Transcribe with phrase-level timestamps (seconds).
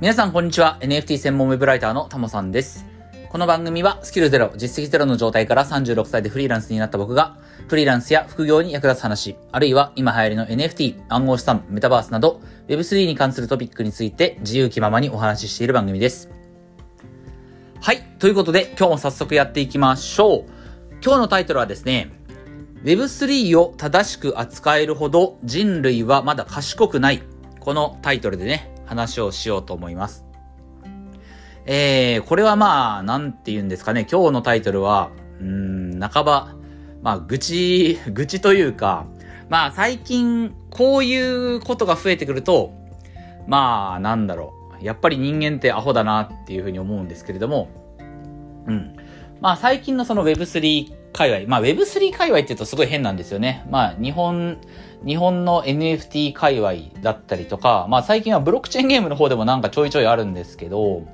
[0.00, 0.78] 皆さんこんにちは。
[0.80, 2.86] NFT 専門ウェブライターのタモさんです。
[3.30, 7.36] この番組はスキルゼロ、実績ゼロの状態から36歳でフリーランスになった僕が、
[7.66, 16.30] フリーランスや副業に役立つ話、あるいは今流行りの NFT、暗号資産、メタバースなど、Web3 に関するトピックについて自由気ままにお話ししている番組です。
[17.80, 18.00] はい。
[18.20, 20.44] ということで、今日も早速やっていきましょう。
[21.04, 22.12] 今日のタイトルはですね、
[22.84, 27.24] Web3 を正しく扱えるほど人類はまだ賢くない。
[27.58, 30.24] このタイトルでね、話をしようと思います。
[31.66, 35.10] えー、これはまあ、なんて言うんですかね、今日のタイトルは、
[35.40, 36.54] うん、半ば、
[37.02, 39.06] まあ、愚痴、愚痴というか、
[39.50, 42.72] まあ、最近、こういうことが増えてくると、
[43.46, 44.84] まあ、なんだろう。
[44.84, 47.68] やっぱり人間ってアホだなっていうふうに思うんですけれども、
[48.66, 48.96] うん。
[49.40, 53.66] まあ、最近のその Web3 界隈、まあ Web3 界隈って言うとすごい変なんですよね。
[53.70, 54.58] まあ日本、
[55.04, 56.72] 日本の NFT 界隈
[57.02, 61.06] だったりとか、まあ最近はブロックチェーンゲームの方でもなんかちょいちょいあるんですけど、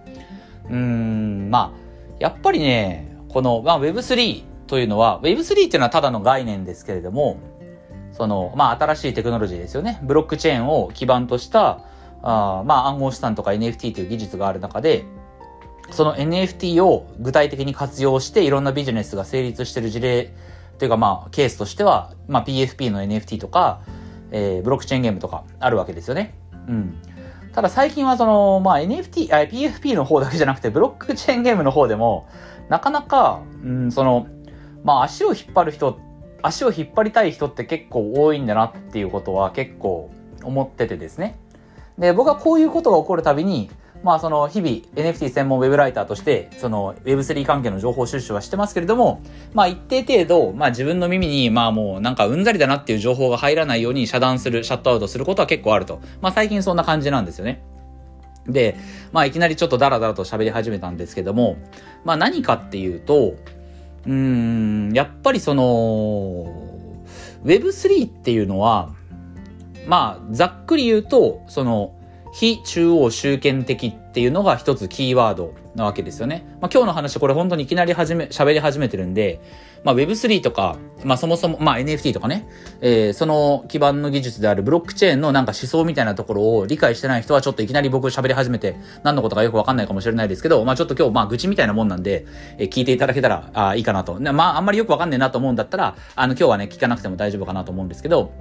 [0.69, 1.79] うーん、まあ、
[2.19, 7.39] やっぱりね、この、まあ Web3 というのは、Web3 っていうのはただの概念ですけれども、
[8.13, 10.01] その、まあ新しいテクノロジーですよね。
[10.03, 11.81] ブロックチェーンを基盤とした、
[12.23, 15.05] あまあ暗号資産とか NFT という技術がある中で、
[15.91, 20.35] その NFT を具体的に活用していろんなビジネスが成立してる事例
[20.79, 23.83] というかまあケースとしては、まあ PFP の NFT とか、
[24.31, 26.35] えー、ブロックチェーンゲームとかあるわけですよね。
[26.69, 27.01] うん。
[27.53, 32.29] ただ最近はその、まあ NFT、PFP の方だけじゃなくてブロックチェーンゲームの方でも、
[32.69, 34.27] なかなか、うん、その、
[34.83, 36.01] まあ足を引っ張る人、
[36.43, 40.11] 足を引っ張りたい人って結構多いんだなっていうことは結構
[40.43, 41.39] 思っててですね。
[41.97, 43.71] で、僕はこういうことが起こるたびに、
[44.05, 49.23] まあその日々 NFT 専門ウェブライターとしてその Web3 関係の情報収集はしてますけれども、
[49.55, 56.01] まあ一定程度、まあ自分の耳にまあもうなんかうんざりだなっていう情報が入らないように遮断する、シャットアウトすることは結構あると。
[56.21, 57.63] まあ最近そんな感じなんですよね。
[58.47, 58.77] で、
[59.11, 61.57] まあいきなりちょっとダラダラと喋り始めたんですけども、
[62.05, 63.37] まあ何かっていうと、
[64.07, 66.45] うーん、やっぱりその、
[67.45, 68.91] Web3 っていうのは、
[69.87, 71.95] まあざっくり言うと、その、
[72.35, 76.45] 非中央集権的っていうのが一つキーワードなわけですよね。
[76.61, 79.41] まあ、今日の話これ本当にいきなり始め、喋り始めてるんで、
[79.85, 82.49] まあ、Web3 とか、まあ、そもそも、まあ、NFT とかね、
[82.81, 88.75] えー、その基盤の技術であるブロックチェーンのなんか思想みたいなところを理解してない人はちょっといきなり僕喋り始めて
[89.05, 92.27] 何のことかよくわかんないかもしれないですけど、まあ、ちょっと今日、まあ、愚痴みたいなもんなんで、
[92.59, 94.19] えー、聞いていただけたら、あいいかなと。
[94.19, 98.33] まあ、あんまりよくわかんねえなと思うんだったら、あの、今日はね、聞かなくても大丈夫かなと思うんですけど、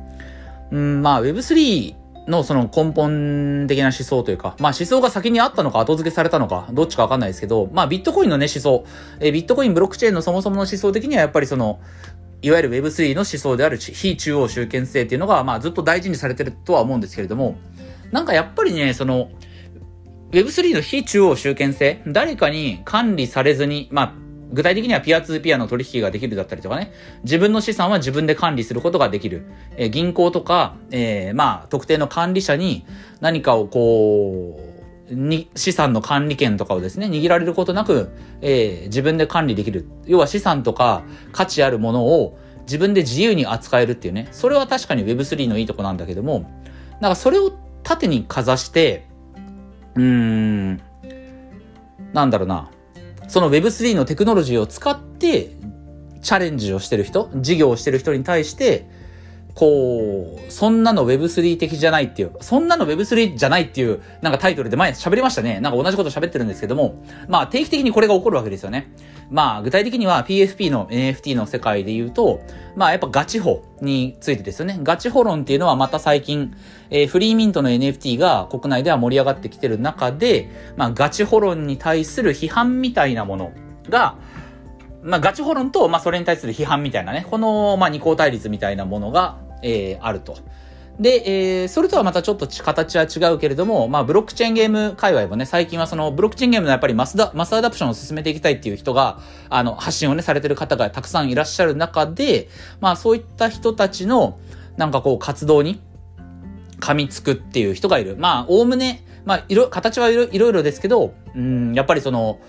[0.71, 8.85] うん、まあ、Web3 のその根本的な思想というか、まあ思想が先にあったのか後付けされたのか、どっちかわかんないですけど、まあビットコインのね思想、
[9.19, 11.79] えビットコインブロックチェーンのそもそもの思想的にはやっぱりその、
[12.41, 17.57] いわゆる Web3 の思想である非中央集権性っていうのが、まあずっと大事にされてるとは思うんですけれども、
[18.11, 19.29] なんかやっぱりね、その、
[20.31, 24.13] Web3 の非中央集権性、誰かに管理されずに、まあ、
[24.53, 26.93] 具体的にはピアツーピアの取引ができるだったりとかね、
[27.23, 29.45] 自分の資産は自分で管理することができる。
[29.75, 32.85] えー、銀行とか、えー、まあ、特定の管理者に
[33.19, 34.59] 何かをこ
[35.09, 38.11] う、に、資産の管理権とかをですね、握られることなく、
[38.41, 39.87] えー、自分で管理できる。
[40.05, 44.27] 要は資産とか価値あるものを自分で自由に扱えるっていうね。
[44.31, 46.49] それは確かに Web3 のいいとこなんだけども、
[47.01, 49.07] なんかそれを縦にかざして、
[49.95, 50.81] うーん、
[52.13, 52.69] なんだろうな。
[53.27, 55.55] その Web3 のテクノロジーを使って
[56.21, 58.87] チャレンジをしてる人、事業をしてる人に対して、
[59.55, 65.59] こう、そんなの Web3 的じゃないっていう、そんなの Web3 じゃないっていう、なんかタイトルで前喋りましたね。
[65.59, 68.91] なんか同じこと喋ってるんですけども、まあ定期的にこれが起こるわけですよね。
[69.29, 72.41] まあ具体的には PFP の NFT の世界で言うと、
[72.75, 74.79] まあやっぱガチホについてですよね。
[74.81, 76.55] ガチホ論っていうのはまた最近、
[76.89, 83.51] えー、フリーミントの NFT が国内では盛り上がってきてる中で、まあガチホ論に対する批判みたいなもの
[83.87, 84.17] が、
[85.03, 90.37] まあガチホ論と、まあそれに対する批判みたいなね、この、まあ二項対立みたいなものが、えー、あると。
[90.99, 91.23] で、
[91.61, 99.19] えー、それとはまたちょっと形は違うけれども、まあ、ブロックチェーンゲーム界隈もね、最近はその、ブロックチェーンゲームのやっぱりマスダ、マスアダプションを進めていきたいっていう人が、
[99.49, 102.47] あの、発信をね、されてる方がたくさんいらっしゃる中で、
[102.79, 104.37] まあ、そういった人たちの、
[104.77, 105.81] なんかこう、活動に、
[106.79, 108.15] 噛みつくっていう人がいる。
[108.19, 112.39] まあ、おおむね、まあ、いろ、形はいろいろですけど、うん、やっぱりその、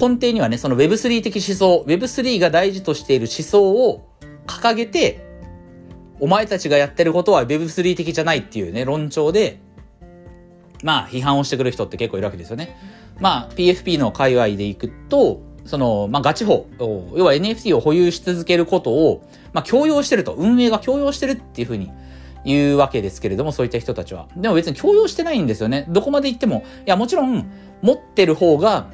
[0.00, 4.08] 根底にはね、その Web3 的思想、Web3 が大事としている思想を
[4.46, 5.24] 掲げて、
[6.20, 9.60] お前たちがやってることは Web3 的じゃないっていうね、論調で、
[10.82, 12.76] まあ、批判をしてくる人って結構いるわけですよね。
[13.20, 21.90] まあ、PFP の界隈でいくと、その、まあ、ガチ法、要は NFT を保有し続けることを、まあ、強要してると、運営が強要してるっていうふうに
[22.44, 24.28] いうわけですけれども、そういった人たちは。
[24.36, 25.86] でも別に強要してないんですよね。
[25.88, 26.64] どこまで行っても。
[26.86, 27.50] いや、もちろん、
[27.82, 28.90] 持ってる方が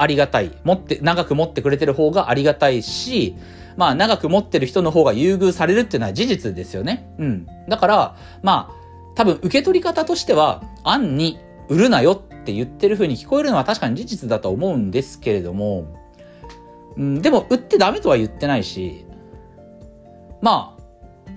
[0.00, 0.50] ありがたい。
[0.64, 3.36] 持って、長く持ってくれてる方がありがたいし、
[3.76, 7.08] まあ、長く持ってる人の方が優遇されるっていうのは事実ですよね。
[7.18, 7.46] うん。
[7.68, 11.38] だから、まあ、多分受け取り方としては、案に
[11.68, 15.86] 売るなよって言ってる風に聞こえるのは確かに事実だと思うんですけれども、
[16.96, 19.04] うん、でも売ってダメとは言ってないし、
[20.40, 20.79] まあ、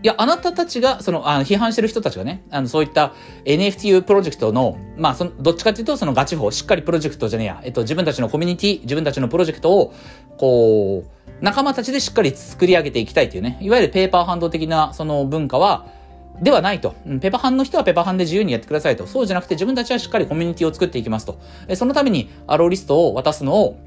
[0.03, 3.13] いや、あなたたちが、その、あの、批判してる人たちがね、あの、そういった
[3.45, 9.93] NFT プロジェクトの、まあ、その、どっちかっていうと、そのガチ法、しっかりプロジェクトじゃねえや、えっと、自分たちのコミュニティ、自分たちのプロジェクトを、
[10.37, 15.87] こう、仲間たちでしっかり作り上げていきたいっていうね、いわゆるペーパーハンド的な、その文化は、
[16.41, 16.95] ではないと。
[17.21, 19.07] ペパハンの人はペパハンで自由にやってくださいと。
[19.07, 21.39] そうじゃなくて自分たちはしっかりコミュニティを作っていきますと。
[21.75, 23.77] そのためにアローリストを渡すのを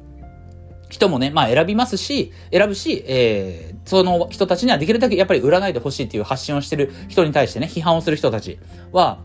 [0.89, 8.59] 人もね、まあ選びますし、選ぶし、えー、その人たちにはできるだけやっぱり売らないでほしいっていう発信をしてる人に対してね、批判をする人たち
[8.93, 9.19] は、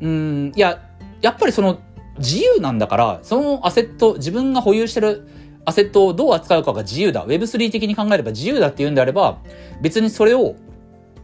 [0.00, 0.82] うん、いや、
[1.22, 1.80] やっぱりその
[2.18, 5.26] 自由なんだから、そのアセット、自分が保有してる
[5.64, 7.26] アセットをどう扱うかが自由だ。
[7.26, 9.38] Web3 的に考えれば自由だっていうんであれば、
[9.80, 10.56] 別にそれを、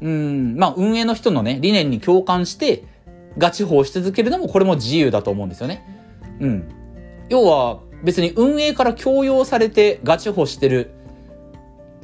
[0.00, 2.84] うん、まあ運営の人のね、理念に共感して、
[3.38, 5.84] ガチ法し続けるのもこれも自由だと思うんですよね。
[6.40, 6.68] うん。
[7.28, 10.92] 要は、別に運営から強要されてガチホしてる、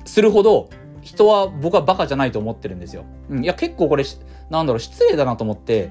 [0.04, 0.68] するほど、
[1.00, 3.04] 人は僕はバカじゃないと思ってるんですよ。
[3.30, 3.44] うん。
[3.44, 4.04] いや、結構これ、
[4.50, 5.90] なんだろう、失礼だなと思って、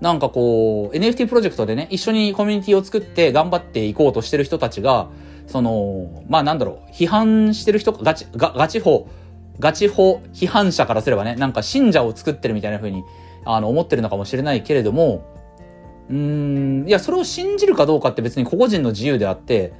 [0.00, 5.08] なんかこう、NFT プロジェクトでね、一緒にコミュニティを作って頑張っていこうとしてる人たちが、
[5.46, 9.06] その、まあなんだろう、批判してる人、ガチ、ガガチ法、
[9.60, 13.04] ガチ法批判者からすればね、なんか信者を作ってるみたいな風に、
[13.44, 15.31] あの、思ってるのかもしれないけれども、
[16.10, 19.72] うん、いや、それを信じるかどうかって別に個々人の自由であって、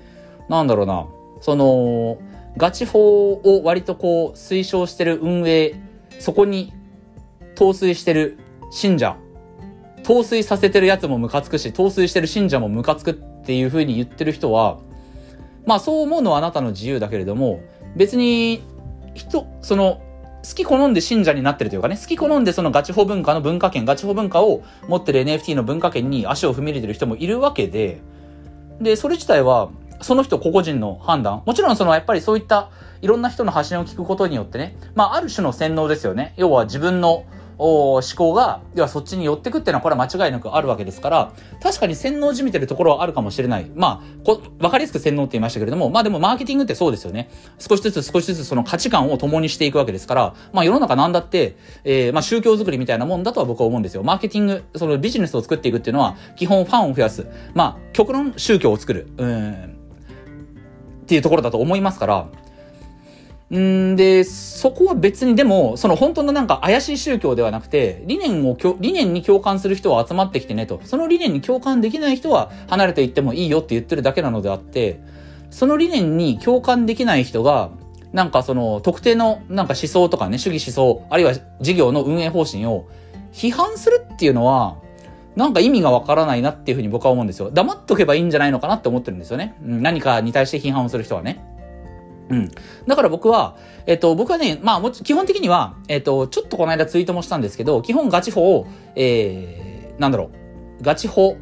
[0.48, 1.06] なんだろうな、
[1.40, 2.18] その、
[2.56, 5.74] ガチ法を割とこう推奨してる運営、
[6.18, 6.72] そこに
[7.54, 8.38] 陶酔してる
[8.70, 9.16] 信者、
[10.02, 14.78] 陶酔させてるやつもムカつくし、陶酔してる信者もムカつくっていう風に言ってる人は、
[15.66, 17.60] まあそう思うのはあなたの自由だけれども、
[17.96, 18.62] 別に、
[19.14, 20.00] 人、その、
[20.42, 28.00] 好き好んで信者になってるというかね、好き好んでそのガチ法文化の文化圏、ガチ法文化を持ってる NFT の文化圏に足を踏み入れてる人もいるわけで、
[28.80, 31.42] で、それ自体は、その人個々人の判断。
[31.46, 32.70] もちろんそのやっぱりそういった
[33.02, 36.34] いろんな人の発信を聞くことによってね、まあある種の洗脳ですよね。
[36.36, 37.24] 要は自分の
[37.62, 41.32] 思考が、要はそっちに寄ってくっていうのはこれは間違いなくあるわけですから、
[41.62, 43.70] 確かに洗脳じみてるところはあるかもしれない。
[43.74, 47.30] まあ、こわかりやすく洗脳って言いましたけれども、まあでもマーケティングってそうですよね。
[47.58, 54.02] 少しずつ少しずつその価値観を共にしていくわけですから、まあ世の中なんだって、えー、まあ宗教作りみたいなもんだとは僕は思うんですよ。
[54.02, 57.26] マーケティング、そのビジネスを作っていくっていうのは、基本ファンを増やす。
[57.54, 59.08] まあ、極論宗教を作る。
[59.16, 59.82] うん。
[61.02, 62.26] っていうところだと思いますから、
[63.58, 70.80] んで、そこは別にでも、その本当のなんか怪しい宗教ではなくて、理念を、理念に共感する人は集まってきてねと。
[70.84, 75.00] その理念に共感できない人は離れていってもいいよって言ってるだけなのであって、
[75.50, 77.70] その理念に共感できない人が、
[78.12, 82.86] なんかその特定のなんか思想とかね、主義思想、あるいは事業の運営方針を
[83.32, 84.76] 批判するっていうのは、
[85.36, 87.50] なんか意味がわからないなっていうふうに僕は思うんですよ。
[87.50, 89.54] 黙っとけばいいんじゃないのかなって思ってるんですよね。
[89.64, 91.51] うん、何かに対して批判をする人はね。
[92.28, 92.50] うん。
[92.86, 100.30] だから僕は、えっと、僕はね、まあ、基本的には、えっと、ちょっとこの間ツイートもしたんですけど、基本ガチ法を、えー、なんだろ
[100.80, 101.36] う、ガチ法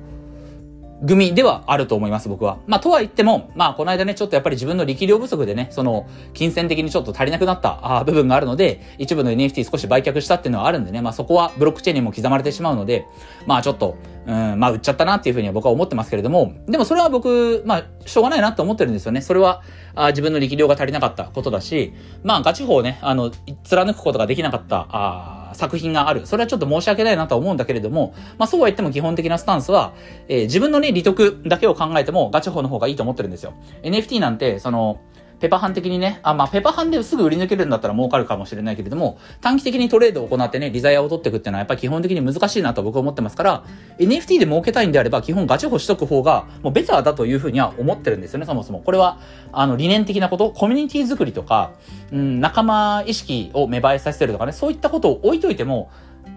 [1.07, 2.59] 組ではあると思います、僕は。
[2.66, 13.07] まあ、とは言っても、まあ、この間ね、ちょっとやっぱり自分の力量不足でね、その、金銭的にちょっと足りなくなったあ部分があるので、一部の NFT 少し売却したっていうのはあるんでね、まあ、そこはブロックチェーンにも刻まれてしまうので、
[13.47, 19.23] まあ、ちょっと、うん、まあ、売っちゃったなっていうふうには僕は思ってますけれども、でもそれは僕、まあ、しょうがないなって思ってるんですよね。
[19.23, 19.62] それは、
[19.95, 23.30] あ自分の力量が足りなかったことだし、まあ、ガチ法をね、あの、
[23.64, 26.26] 貫くことができなかった、あ作品がある。
[26.26, 29.95] それはちょっと申し訳ないなと思うんだけれども、まあそうは言っても基本的なスタンスは、
[30.28, 33.54] えー、自分のね、利得だけを考えてもガチ法の方がいいと思ってるんですよ。
[33.83, 35.00] NFT なんて、その、
[35.41, 43.65] ペパハン的にね、あ、まあ、ペパハンですぐ売り抜けるんだったら儲かるかもしれないけれども、短期的にトレードを行ってね、リザイアを取っていくっていうのはやっぱり基本的に難しいなと僕は思ってますから、
[43.99, 48.81] NFT で儲けたいんであれば、基本ガチホしとく方が、もうベターだというふうには思ってるんですよね、そもそも。
[48.81, 49.19] これは、
[49.53, 51.73] あの、理念的なこと、コミュニティ作りとか、
[52.13, 55.91] うん、仲間意識を芽生えさせてるとかね、そういったことを置いといても、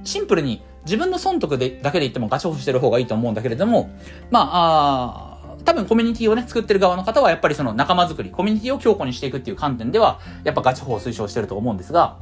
[0.05, 3.89] シンプルに自分の損得でだけで言ってもガチホしてる方がいいと思うんだけれども、
[4.31, 5.32] まあ、あ
[5.65, 12.17] 多分コミュニティをね、作ってる側の方はやっぱりその仲間づくり、コミュニティを強固にしていくっていう観点では、やっぱガチ法を推奨してると思うんですが、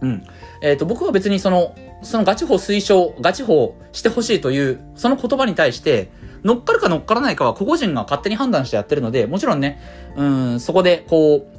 [0.00, 0.26] うん。
[0.60, 6.10] えっ、ー、と、僕は別にその、そのガチ法推奨、ガチ法してほしいという、その言葉に対して、
[6.44, 9.80] 乗っかるか乗っからないかは個々人が勝手に判断してやってるので、もちろんね、
[10.16, 11.54] うん、そこでこう、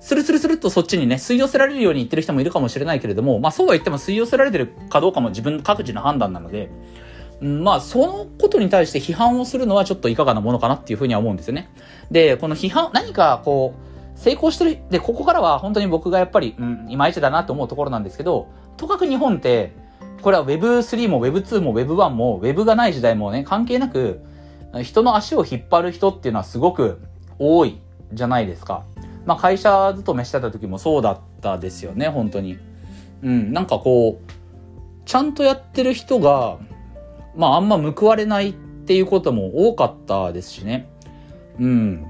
[0.00, 6.68] スルスルスルっとそっちにね、吸い寄せられるように言ってる人もいるかもしれないけれども、まあそうは言っても吸い寄せられてるかどうかも自分各自の判断なので、
[7.44, 11.68] まあ、そのことに対して批判をするのはちょっといかがなものかなっていうふうには思うんですよね。
[12.10, 13.74] で、この批判、何かこ
[14.16, 18.48] う、成功してる、で、ここからは本当に僕がやっぱり、うん、いまいちだなと思うところなんですけど、
[18.78, 19.72] とかく日本って、
[20.22, 24.20] これは Web3 も Web2 も Web1 も Web がない時代もね、関係なく、
[24.82, 27.02] 人の足を引っ張る人っていうのはすごく
[27.38, 27.78] 多い
[28.12, 28.84] じゃないですか。
[29.26, 32.56] まあ会社勤めしてた時もそうだったですよね、本当に。
[33.22, 34.32] うん、なんかこう、
[35.04, 36.58] ちゃんとやってる人が、
[37.36, 38.52] まああんま報われないっ
[38.86, 40.88] ていうことも多かったですしね。
[41.58, 42.06] うん。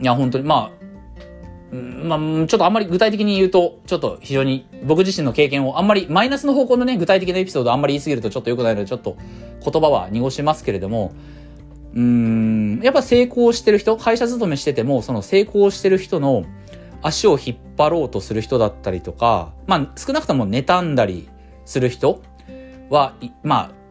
[0.00, 0.82] いや、本当に、まあ、
[1.74, 9.16] まあ、ちょっとあんまり具体的に言うと、ちょっと非常に僕自身の経験をあんまりマイナスの方向のね、具体的なエピソードあんまり言い過ぎるとちょっと良くないので、ちょっと
[9.64, 11.12] 言葉は濁しますけれども、
[11.94, 16.44] うん、やっぱ成功してる人、会社勤めしてても、その成功してる人の
[17.00, 21.28] 足を引っ張ろうとする人だったりとか、まあ少なくとも妬んだり
[21.64, 22.20] する人
[22.90, 23.81] は、まあ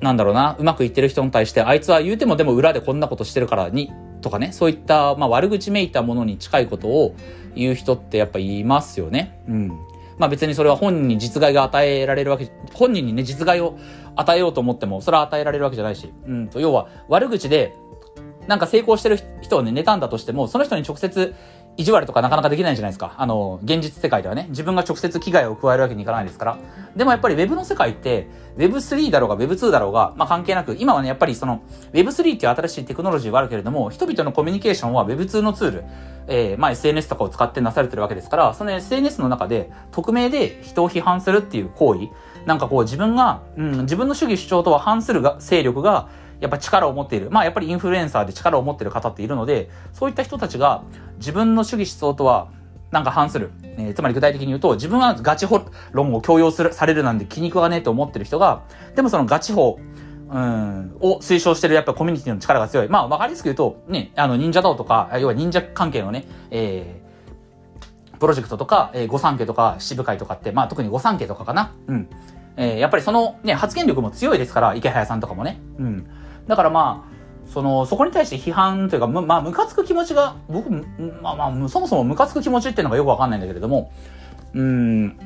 [0.00, 7.14] なんだろうな、うまくいってる人に対して、あいつは言うてもでも裏でこんなことしてるからに、とかね、そういった、まあ悪口めいたものに近いことを
[7.54, 9.40] 言う人ってやっぱいますよね。
[9.48, 9.68] うん。
[10.18, 13.78] まあ別にそれは本人に実害が与えられるわけ、本人にね、実害を
[14.16, 16.12] 与えようと思っても、それは与えられるわけじゃないし。
[16.26, 17.74] うんと、要は悪口で、
[18.46, 21.34] なんか成功してる人をね、妬んだとしても、その人に直接
[21.78, 23.14] 意地悪とかなかなかできないじゃないですか。
[23.16, 26.58] あの、現実世界ではね、自分が直接危害を加えるわけにいかないですから。
[26.96, 35.84] でもやっぱり Web の世界って、Web3 だろうが Web2 だろうが、まあ関係なく、今はね、やっぱりその Web3 っていう新しいテクノロジーはあるけれども、人々のコミュニケーションは Web2 のツール、
[36.26, 42.08] えー、まあ SNS とかを使ってなされてるわけですから、その SNS の中で匿名で人を批判するっていう行為、
[42.44, 46.08] なんかこう自分が、うん、自分の主義主張とは反するが勢力が、
[46.40, 47.30] やっぱ力を持っている。
[47.30, 50.82] まあやっぱりインフルエンサーで力を持っている方っているので、そういった人たちが
[51.18, 52.48] 自分の主義思想とは
[52.90, 53.50] なんか反する。
[53.62, 55.60] えー、つまり具体的に言うと、自分はガチ法
[55.92, 58.62] 論を強要する、されるなんて気に食わねえと思ってる人が、
[58.94, 59.78] でもそのガチ法、
[60.30, 62.88] うん、を推奨してるやっぱコミュニティの力が強い。
[62.88, 71.72] まあわかりやすく言うと、ね、あの忍者道とか、要は忍者関係のね、えー、プロジェクトとか、えー、御三家とか、支部会とかって、まあ特に御三家とかかな。
[71.86, 72.08] うん。
[72.56, 75.60] えー、やっぱりそのね、発言力も強いですから、池早さんとかもね。
[75.78, 76.06] うん。
[76.48, 77.18] だからまあ、
[77.52, 80.70] その、そこに対して批判というか、まあ、ムカつく気持ちが、僕、
[81.22, 83.92] まあまあ、そもそもムカつく気持ちっていうのがよくわかんないんだけれども、
[84.54, 85.16] うん、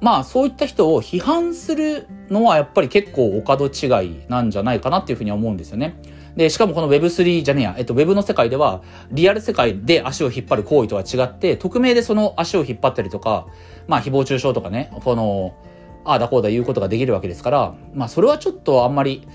[0.00, 5.96] まあ、そういった人を批判するのはやっぱり結構お門違いなんじゃないかなっていうふうに思うんですよね。
[6.36, 13.46] で、しかもこの Web3 じゃねえや、えっと、Web の世界では、リアル世界で足を引っ張る行為とは違って、匿名でその足を引っ張ったりとか、
[13.86, 15.54] まあ、誹謗中傷とかね、この、
[16.04, 19.26] ああだこうだ言うことができるわけですから、まあ、それはちょっとあんまり、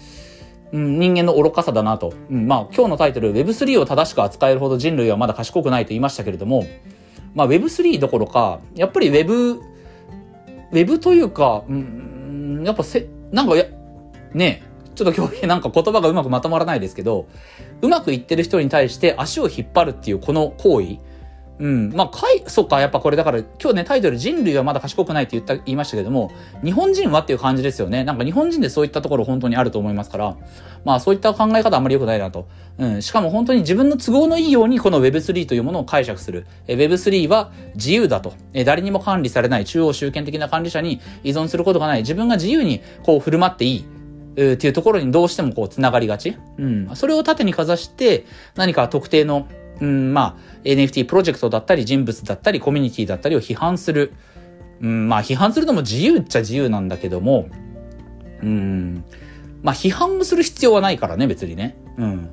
[0.72, 2.14] うん、人間の愚かさだなと。
[2.30, 6.66] うん、まあ、今日のタイトル、Web3 を正しく扱えるほど人類はまだ賢くないと言いましたけれども、
[7.34, 9.62] まあ、Web3 どころか、やっぱり Web、
[10.72, 13.66] Web というか、うん、やっぱせ、なんかや、
[14.34, 14.64] ね
[14.96, 17.28] ちょっと今日なんか言葉がうまくまとまらないですけど、
[17.82, 20.98] うまくいってる人に対して足を引っ張るっていうこの行為、
[21.60, 21.94] うん。
[21.94, 26.32] まあ、かい、そっか、やっぱこれだから、今日ね、タイトル人類はまだ賢くないって言った、言いましたけども、
[26.64, 28.06] 日本人はっていう感じですよね。
[28.06, 30.38] なんか日本人でそういったところ本当にあると思いますから、
[30.86, 32.48] まあそういった考え方あんまり良くないなと。
[32.78, 33.02] うん。
[33.02, 36.46] しかも本当に自分の都合のいいようにこの Web3 というものを解釈する。
[36.68, 38.34] え Web3 は自由だと。
[38.54, 42.00] え誰にも管理されない中央集権的な管理者に依存することがない。
[42.00, 43.86] 自分が自由にこう振る舞っていい。
[44.40, 46.38] っていうところにどうしてもこう繋がりがち。
[46.58, 46.90] うん。
[46.96, 48.26] それを縦にかざして、
[48.56, 49.48] 何か特定の
[49.82, 54.14] うん、まあ、NFT プロジェクトだったり、人物だったり、コミュニティだったりを批判する。
[54.82, 57.48] うん、まあ、批判するのも自由っちゃ自由なんだけども、
[58.42, 59.04] うん、
[59.62, 61.78] まあ、批判をする必要はないからね、別にね。
[61.98, 62.30] うん。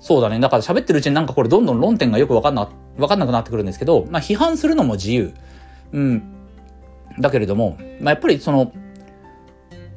[0.00, 0.38] そうだね。
[0.38, 2.68] だから喋ってるうちになんかこれどんどん論点がよくわかんな、
[2.98, 5.34] わかんなくなってくるんですけど、まあ、批判するのも自由。
[5.92, 6.22] うん。
[7.18, 8.72] だけれども、まあ、やっぱりその、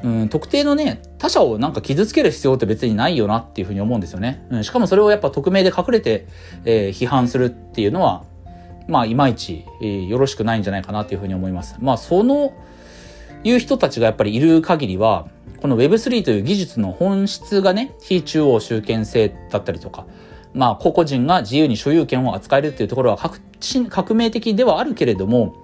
[0.03, 4.46] うん、特定のね、他者をなんか傷つける必要って別にないよなっていうふうに思うんですよね。
[4.50, 6.27] うん、しかもそれをやっぱ匿名で隠れて、
[6.63, 8.24] えー、批判するっていうのは、
[8.88, 11.75] まあ、いまいち、えー、よろしくないんじゃないかなっていうふうに思います。
[11.79, 12.53] まあ、その、
[13.44, 15.27] いう人たちがやっぱりいる限りは、
[15.62, 20.06] この Web3 という技術の本質がね、非中央集権性だったりとか、
[20.53, 23.36] まあ、個々人が自由に所有権を扱えるっていうところは革
[23.89, 25.56] 革命的ではあるけれども、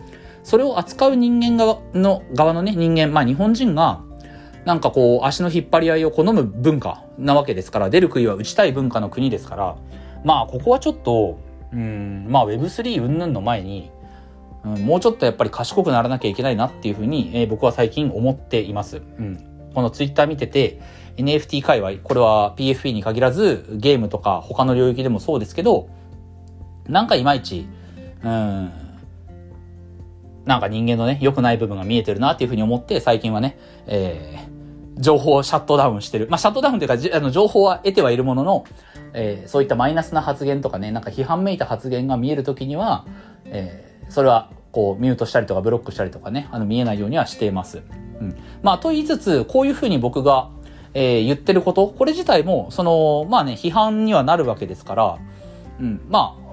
[0.44, 4.04] それを扱う人間側の、側のね、人間、まあ日本人が、
[4.66, 9.76] なんかこう、足の引っ張り合いを好む文化なわけですから、出る杭は打ちたい文化の国ですから、
[10.24, 11.40] まあ、ここはちょっと、
[11.72, 13.92] うん、まあ Web3 云々の前に、
[14.64, 19.02] うん、もうちょっとやっぱり賢くならなきゃいけないなっていうふうに、えー、僕は最近思っています。
[19.20, 19.70] うん。
[19.76, 20.82] このツイッター見てて、
[21.18, 25.90] NFT 界隈、これは PFP に限らず、ゲームとか他の領域でもそうですけど、
[26.88, 27.68] なんかいまいち、
[28.24, 28.72] ううん、
[30.46, 33.58] なんか人間のね、良くない部分が見えてるなっていうふうに思って、最近はね、
[33.88, 34.55] えー、
[34.98, 36.28] 情報をシャットダウンしてる。
[36.30, 38.66] まあ、シャットダウンというか、あの、情報は得てはいるものの、
[39.14, 43.06] えー、そういったマイナスな発言とかね、なんか批判めいた発言が見えるときには、
[43.46, 47.82] えー、それは、こう、ミュートしたりとかブロックしたりとかね、あの、見えないようにはしています。
[48.20, 48.36] うん。
[48.62, 50.50] まあ、と言いつつ、こういうふうに僕が、
[50.94, 55.18] えー、言ってること、これ自体も、その、まあね、批判にはなるわけですから、
[55.80, 56.46] うん、まあ、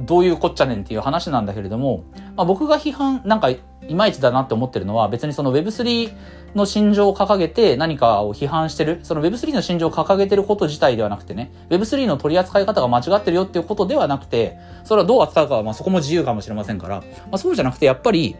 [0.00, 2.04] どういうこっちゃねんっていう話なんだけれども、
[2.36, 3.48] まあ、僕が批判、なんか
[3.88, 6.12] いまいちだなって思ってるのは別にその Web3
[6.54, 18.36] の心情を掲げて何かを批判してる、その Web3 の心情を掲げてること自体ではなくてね、Web3 の取り扱い方が間違ってるよっていうことではなくて、それはどう扱うかはまあそこも自由かもしれませんから、まあ、そうじゃなくてやっぱり、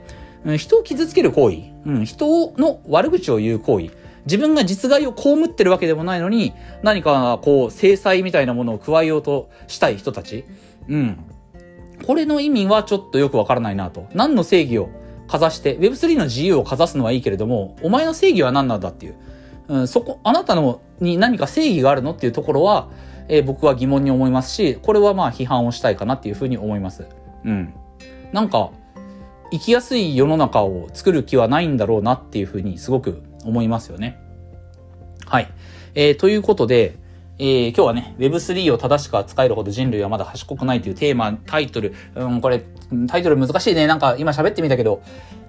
[0.56, 3.90] 人を傷つける行為、うん、人の悪口を言う行為、
[4.26, 10.44] 自分が実害を被ってるわけでもないのに、何かこう制裁みたいなものを加えようとしたい人たち、
[10.88, 11.18] うん、
[12.06, 14.06] これの意味はちょっとよくわからないなと。
[14.14, 14.88] 何の正義を
[15.28, 19.14] かざして、Web3 の自由をかざすのはいいけれども、お前の正義は何なんだっていう。
[19.68, 22.88] うん、そこ、あなたのに何か正義があるのっていうところは、
[23.28, 27.06] えー、僕は疑問に思いますし、これはまあ批判をしたいかなっていうふうに思います。
[27.44, 27.74] うん。
[28.32, 28.70] なんか、
[29.52, 34.18] 生きやすい世の中を作る気はないんだろうなっていうふうにすごく思いますよね。
[35.24, 35.48] はい。
[35.94, 36.96] えー、ということで、
[37.38, 42.64] えー、今日はね、Web3 を正しく扱えるほど人類はまだ賢くないというテーマ、タイトル、うん、これ、
[43.08, 43.86] タイトル難しいね。
[43.86, 45.02] なんか今喋ってみたけど、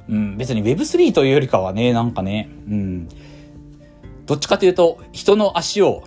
[0.10, 3.08] うん、別に Web3 というよりかはね、なんかね、うん、
[4.26, 6.04] どっちかというと、人の足を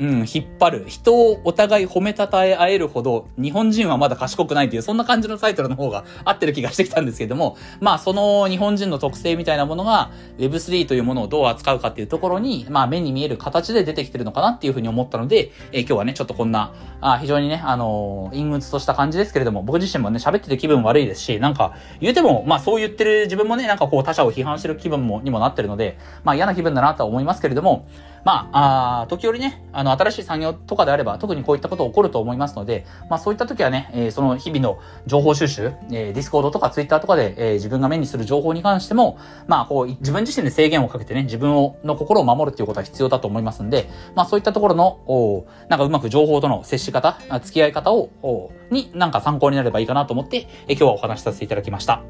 [0.00, 0.84] うん、引っ張る。
[0.86, 27.88] 人をお互い褒めたたえ合えるほど、日本人はまだ賢くないという、そんな感じのタイトルの方が合ってる気がしてきたんですけども、まあ、その日本人の特性みたいなものが、Web3 というものをどう扱うかっていうところに、まあ、目に見える形で出てきてるのかなっていうふうに思ったので、えー、今日はね、ちょっとこんな、あ非常にね、あのー、陰鬱とした感じですけれども、僕自身もね、喋ってて気分悪いですし、なんか、言うても、まあ、そう言ってる自分もね、なんかこう、他者を批判してる気分も、にもなってるので、まあ、嫌な気分だなとは思いますけれども、
[28.24, 52.02] まあ、あ時折ね、あの、新しい産業とかであれば、特にこういったこと起こると思いますので、まあ、そういった時はね、えー、その日々の情報収集、えー、ディスコードとかツイッターとかで、えー、自分が目にする情報に関しても、まあ、こう、自分自身で制限をかけてね、自分を、の心を守るっていうことは必要だと思いますんで、まあ、そういったところの、おなんかうまく情報との接し方、付き合い方を、おになんか参考になればいいかなと思って、えー、今日はお話しさせていただきました。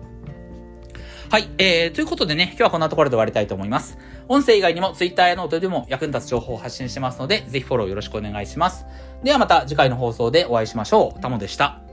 [1.31, 1.51] はい。
[1.59, 3.99] えー、ということでね、今日はこんなところで終わりたいと思います。
[4.29, 8.87] 音声以外にも Twitter やノートでも役に立つ情報を発信してますので、ぜひフォローよろしくお願いします。
[9.23, 11.21] ではまた次回の放送でお会いしましょう。
[11.21, 11.88] タモでした。